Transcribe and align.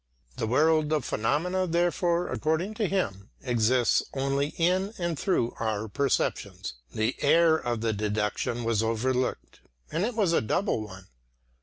The 0.37 0.47
world 0.47 0.91
of 0.93 1.05
phenomena 1.05 1.67
therefore, 1.67 2.27
according 2.29 2.73
to 2.73 2.87
him, 2.87 3.29
exists 3.43 4.01
only 4.15 4.47
in 4.57 4.95
and 4.97 5.13
through 5.19 5.53
our 5.59 5.87
perceptions. 5.87 6.73
The 6.91 7.15
error 7.21 7.59
of 7.59 7.81
the 7.81 7.93
deduction 7.93 8.63
was 8.63 8.81
overlooked, 8.81 9.59
and 9.91 10.03
it 10.03 10.15
was 10.15 10.33
a 10.33 10.41
double 10.41 10.81
one. 10.83 11.05